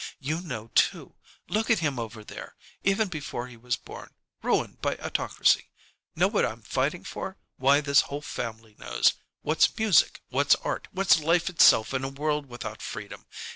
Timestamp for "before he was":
3.07-3.77